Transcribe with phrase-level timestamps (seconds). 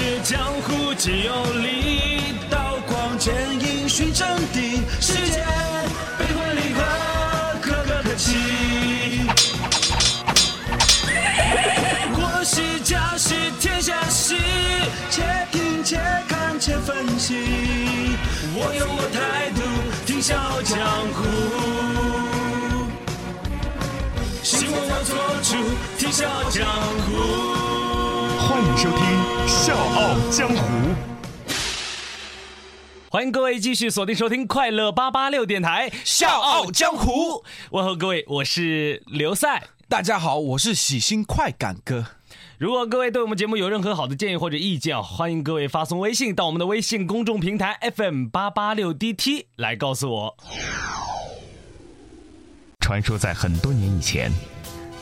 [0.00, 5.44] 是江湖皆有理，刀光剑影寻真谛，世间
[6.18, 6.80] 悲欢离合，
[7.60, 9.28] 可歌可泣。
[12.14, 14.34] 国是家是天下事，
[15.10, 15.22] 且
[15.52, 17.34] 听且看且分析。
[18.54, 19.60] 我有我态度，
[20.06, 20.78] 听笑江
[21.12, 21.18] 湖。
[24.42, 25.52] 希望我做主，
[25.98, 26.64] 听笑江
[27.04, 27.60] 湖。
[28.48, 28.98] 欢迎收听
[29.60, 30.54] 《笑傲江湖》。
[33.10, 37.10] 欢迎各位继续锁定收听快乐八八六电台《笑傲江湖》。
[37.70, 39.64] 问候各位，我是刘赛。
[39.86, 42.06] 大家好，我是喜新快感哥。
[42.56, 50.36] 如果各位对我们节目有任何好的建议或者意见啊，欢迎各位发送微信到我们的微信公众平台 FM 八八六 DT 来告诉我。
[52.80, 54.32] 传说在很多年以前，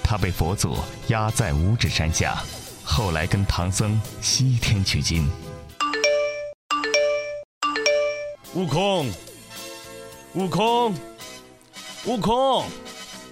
[0.03, 0.75] 他被佛祖
[1.11, 2.43] 压在五指山下，
[2.91, 5.29] 后来跟唐僧西天取经。
[8.55, 9.09] 悟空，
[10.33, 10.95] 悟空，
[12.07, 12.65] 悟空，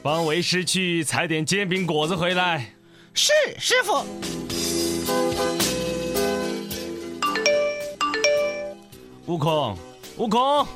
[0.02, 2.70] 帮为师去采点煎饼果子回来。
[3.14, 4.04] 是师傅。
[9.24, 9.76] 悟空，
[10.18, 10.66] 悟空，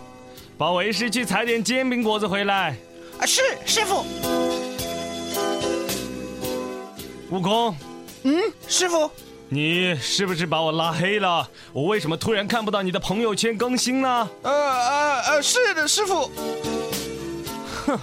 [0.56, 2.74] 帮为师去采点煎饼果子回来。
[3.20, 4.04] 啊，是师傅。
[7.30, 7.76] 悟空，
[8.22, 9.10] 嗯，师傅。
[9.52, 11.48] 你是不是把我拉黑了？
[11.72, 14.28] 我为什么突然看不到你的朋友圈更新呢？
[14.42, 16.30] 呃呃呃，是的，师傅。
[17.86, 17.98] 哼，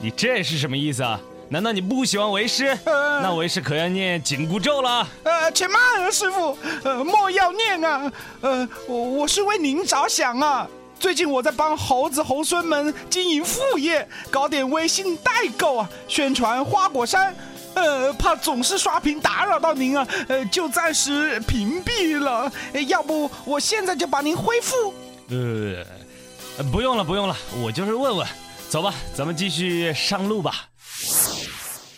[0.00, 1.20] 你这是什么意思啊？
[1.48, 2.66] 难道你不喜欢为师？
[2.84, 5.08] 呃那为师可要念紧箍咒了。
[5.24, 8.12] 呃，且慢啊，师傅，呃，莫要念啊。
[8.42, 10.68] 呃，我我是为您着想啊。
[11.00, 17.34] 最近我在帮猴子猴孙们经营副业，搞点微信代购啊，宣传花果山。
[17.76, 22.50] 呃，怕总是刷屏打扰到您啊，呃，就暂时屏蔽了。
[22.72, 24.92] 呃要不我现在就把您恢复？
[25.28, 28.26] 呃，不用了，不用了，我就是问问。
[28.68, 30.68] 走吧，咱们继续上路吧。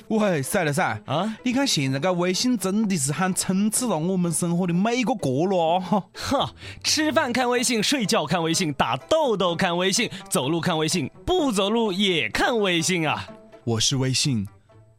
[0.09, 6.03] 喂，赛了赛啊，你看现在个微信真的是很充斥了我们生活的每个角落哈。
[6.15, 6.49] 哼，
[6.83, 13.29] 吃饭看微信，睡觉看微信，打豆豆看微信，走路看微信，不走路也看微信啊。
[13.65, 14.49] 我是微信，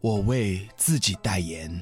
[0.02, 1.82] 我为自己代言。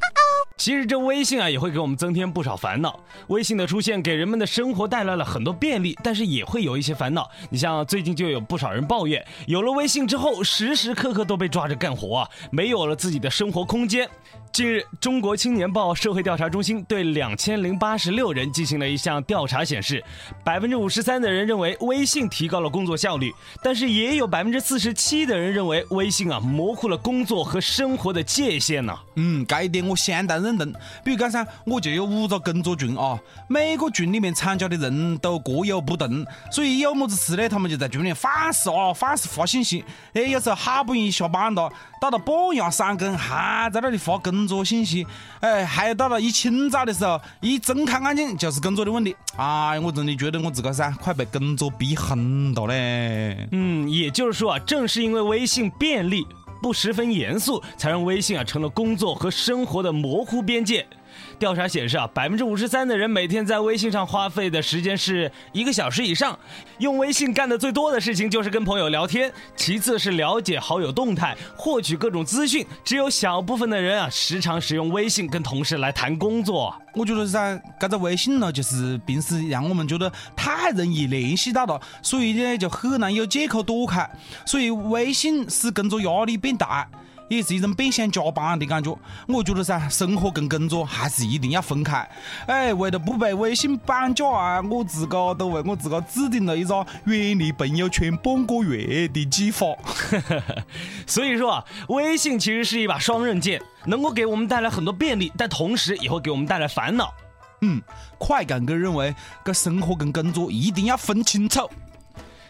[0.58, 3.00] 其实这微信啊也会给我们增添不少烦恼。
[3.28, 7.30] 微信的出现给人们的生活带来了很多便利，但是也会有一些烦恼。
[7.50, 14.10] 你像最近就有不少人抱怨，有了微信之后，时时刻刻都被抓着干活啊，没有了自己的生活空间。
[14.52, 20.04] 近日，中国青年报社会调查中心对两千零八十六人进行了一项调查，显示，
[20.44, 23.32] 百分之五十三的人认为微信提高了工作效率，
[23.62, 30.72] 但是也有百分之四十七的人认为微信啊模糊了工作和生活的界限呢、嗯，这一点我相当认同。
[31.04, 33.20] 比如讲噻，我就有五个工作群啊，
[33.50, 39.84] 每个群里面参加的人都各有不同，所以有么子事呢，他们就在群里反复啊，反复发信息。
[40.14, 41.68] 哎，有时候好不容易下班了，
[42.00, 45.06] 到了半夜三更还在那里发工作信息。
[45.40, 49.16] 哎，还有到了一清早的时候，一睁开眼睛就是工作的问题。
[49.36, 53.48] 哎，我真的觉得我自个噻，快被工作逼疯了嘞。
[53.52, 56.26] 嗯，也就是说啊，正是因为微信便利、
[56.62, 60.86] 不十分严肃，才让微信啊成了工作和生活的模糊边界。
[61.40, 66.38] 调查显示啊，百分之五十三的人每天在微信上花费的时间是一个小时以上。
[66.80, 72.66] 用微信干的最多的事情就是跟朋友聊天，其次是了解好友动态、获取各种资讯。
[72.84, 76.76] 只有小部分的人啊，时常使用微信跟同事来谈工作。
[76.94, 84.10] 我觉得噻，这个微信呢，就是平时让我们觉得太容易联系到了，所以呢就很难有借口躲开。
[84.46, 86.88] 所以微信使工作压力变大，
[87.28, 88.98] 也是一种变相加班的感觉。
[89.28, 92.08] 我觉得噻，生活跟工作还是一定要分开。
[92.46, 99.68] 哎，为了不被微信绑架啊，我自个都为我自个制定了一个远离朋友圈半个月的计划。
[101.06, 107.14] 所以说啊，微信其实是一把双刃剑，能够给我们带来很多便利，但同时也会给我们带来烦恼。
[107.62, 107.82] 嗯，
[108.20, 111.68] 快感哥认为，这生活跟工作一定要分清楚。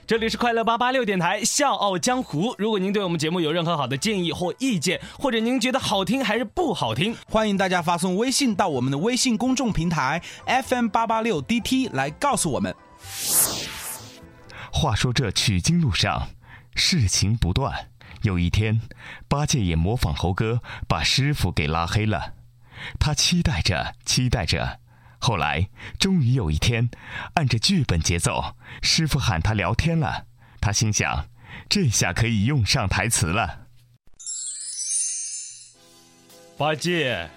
[0.07, 2.53] 这里是快乐八八六电台《笑傲江湖》。
[2.57, 10.23] 如果您对我们节目有任何好的建议或意见，或者您觉得好听还是不好听，欢迎大家发送微信到我们的微信公众平台
[10.63, 12.73] FM 八八六 DT 来告诉我们。
[14.71, 16.29] 话说这取经路上，
[16.73, 17.89] 事情不断。
[18.21, 18.79] 有一天，
[19.27, 22.35] 八戒也模仿猴哥，把师傅给拉黑了。
[22.97, 24.79] 他期待着，期待着。
[25.19, 25.69] 后来，
[25.99, 26.89] 终于有一天，
[27.35, 30.25] 按着剧本节奏，师傅喊他聊天了。
[30.61, 31.27] 他心想，
[31.69, 33.67] 这下可以用上台词了。
[36.57, 37.29] 八戒，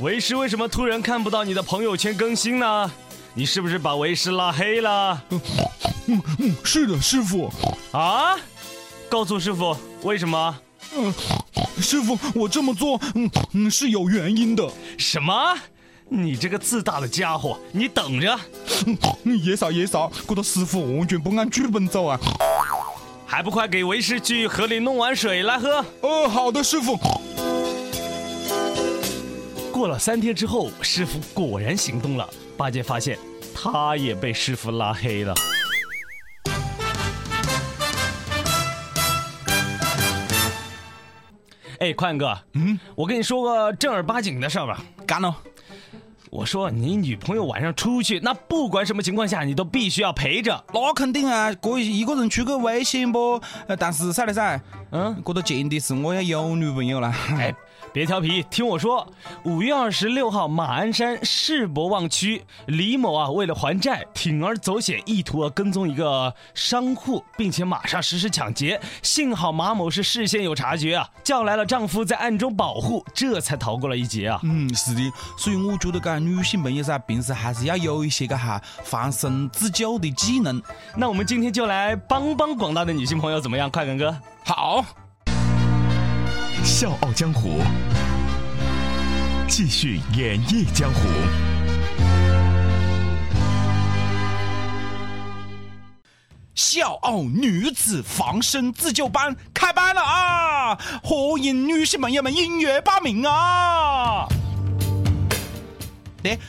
[0.00, 2.90] 为师为什么突然看不到你的朋友圈更新呢？
[3.34, 5.22] 你是不是把为师拉黑了？
[6.06, 7.52] 嗯嗯，是的，师傅。
[7.92, 8.36] 啊？
[9.08, 10.58] 告诉师傅为什么？
[10.96, 11.12] 嗯，
[11.80, 14.68] 师傅，我这么做，嗯嗯，是有原因的。
[14.98, 15.56] 什么？
[16.08, 18.38] 你这个自大的家伙，你等着！
[19.24, 22.18] 嗯，爷啥爷啥，这个师傅完全不按剧本走啊！
[23.26, 25.84] 还不快给为师去河里弄碗水来喝？
[26.02, 26.96] 哦，好的，师傅。
[29.72, 32.28] 过了三天之后，师傅果然行动了。
[32.56, 33.18] 八戒发现，
[33.52, 35.34] 他也被师傅拉黑了。
[41.80, 44.80] 哎，宽哥，嗯，我跟你说个正儿八经的事儿吧。
[45.04, 45.36] 干了。
[46.30, 50.64] 我说你女朋友晚上出去，那不管什么情况下，你都必须要陪着。
[50.72, 53.40] 那肯定啊，可以一个人出去危险不？
[53.78, 54.60] 但是噻嘞噻，
[54.90, 57.12] 嗯，这个前提是我要有女朋友了。
[57.30, 57.54] 哎。
[57.92, 59.06] 别调皮，听我说。
[59.44, 68.78] 五月二十六号，马鞍山世博望区李某啊，为了还债，铤而走险，意图啊跟踪一个商户，并且马上实施抢劫。
[69.00, 74.38] 幸好马某是事先有察觉啊，叫来了丈夫在暗中保护，这才逃过了一劫啊。
[74.42, 75.00] 嗯，是的。
[75.38, 80.62] 所以我觉得，噶女性朋友噻，平时还是要有一些个哈防身自救的技能。
[80.94, 83.70] 那我们今天就来帮帮广大的女性朋友，怎么样？
[83.70, 84.14] 快感哥，
[84.46, 84.84] 好。
[86.62, 87.60] 笑傲江湖，
[89.48, 91.00] 继续演绎江湖。
[96.54, 100.78] 笑傲女子防身自救班开班了啊！
[101.02, 104.28] 欢迎女性朋友们踊跃报名啊！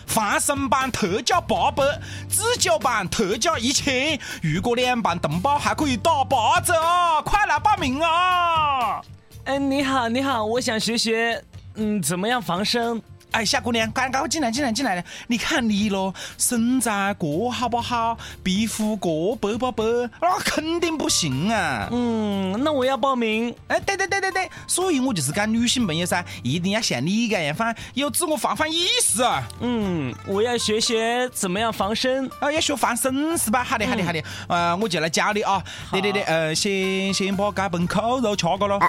[0.06, 1.83] 防身班特价八百，
[2.29, 7.21] 自救版特价一千，如果两班同报还可以打八折啊！
[7.21, 9.01] 快来报名啊！
[9.45, 11.44] 哎，你好，你好，我想学学，
[11.75, 13.01] 嗯，怎么样防身？
[13.31, 18.18] 哎，小姑娘，赶快进来，进来，进来你看你咯，身材过好不好？
[18.41, 19.83] 皮肤过白不白？
[20.21, 21.88] 那肯定不行啊。
[21.91, 23.53] 嗯，那我要报名。
[23.68, 29.47] 哎，对对对对对，所以我就是讲女性朋友噻，一定要像你这样放有自我防范意识啊。
[29.59, 33.63] 嗯，我要学学怎么样防身啊，要学防身是吧？
[33.63, 34.24] 好的，好的，好的。
[34.47, 35.62] 呃，我就来教你啊。
[35.91, 38.79] 对对对，呃，先先把这盆扣肉吃个咯。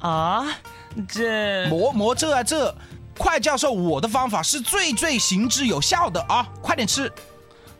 [0.00, 0.44] 啊，
[1.08, 2.74] 这磨磨这啊这，
[3.16, 6.48] 快教授，我的方法是最最行之有效的啊！
[6.60, 7.12] 快点吃。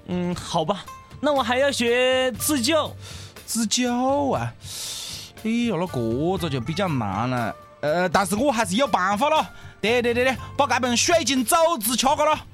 [0.06, 0.84] 嗯，好吧，
[1.20, 2.94] 那我还要学自救。
[3.46, 4.52] 自救啊？
[5.44, 7.54] 哎呦，那个这就比较难了。
[7.80, 9.50] 呃，但是我还是有办法了。
[9.80, 12.46] 对对对对，把这本水晶肘子吃个了。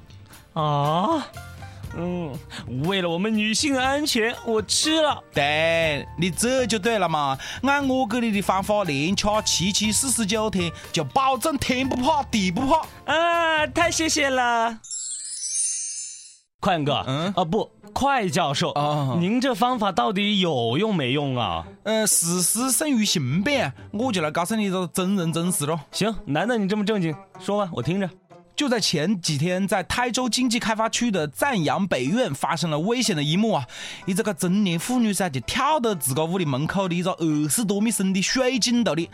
[0.53, 1.27] 啊？
[1.95, 2.33] 嗯，
[2.87, 5.21] 为了我们女性的安全，我吃了。
[5.33, 7.37] 对，你这就对了嘛。
[7.63, 12.85] 按我给你的方法，连吃七七四十九天，就保证天不怕地不怕。
[13.11, 14.77] 啊，太谢谢了，
[16.59, 17.03] 快哥。
[17.07, 21.65] 嗯啊不，快教授啊，您这方法到底有用没用啊？
[21.83, 25.79] 呃，事实胜于雄辩，我就来告诉你一个真人真事喽。
[25.91, 28.09] 行，难得你这么正经，说吧，我听着。
[28.59, 33.65] 就在前几天，在台州经济开发区的赞阳北苑发生了危险的一幕啊！
[34.05, 39.09] 一这个中年妇女噻，就跳到自个屋里门口的一个二十多米深的水井头里。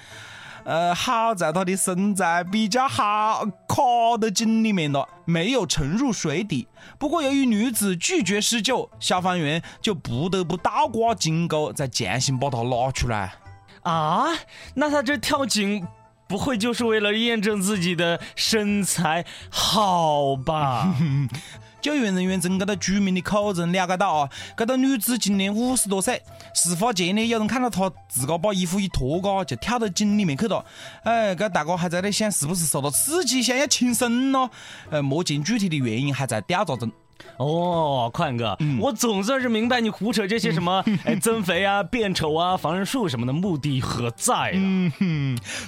[0.64, 6.68] 呃，好在她的身材比较好，卡到井里面了，没有沉入水底。
[6.98, 13.36] 不过由于女子拒绝施救，消防员就不得不倒挂井钩，再强行把她拉出来。
[13.84, 14.26] 啊，
[14.74, 15.86] 那她这跳井？
[16.28, 20.96] 不会就是为了验证自己的身材好吧？
[21.82, 26.20] 救援人员从这个居民的口中了解到啊，这个女子今年五十多岁。
[26.56, 30.66] 事发前呢，有人看到她自个把衣服一脱，嘎就跳到井里面去了。
[31.04, 34.50] 哎，这大家还在那想是不是受到刺激，想要轻生咯？
[34.90, 36.92] 呃，目前具体的原因还在调查中。
[37.38, 44.62] 哦，宽哥，我总算是明白你胡扯这些什么哎增肥啊、 变丑啊、防身术什么的目的何在了。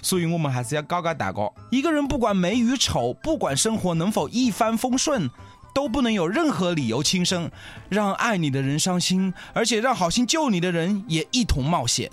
[0.01, 5.30] 所以我们还是要告告大家，一个人不管美与丑，不管生活能否一帆风顺，
[5.74, 7.50] 都不能有任何理由轻生，
[7.89, 12.10] 让爱你的人伤心，而且让好心救你的人也一同冒险。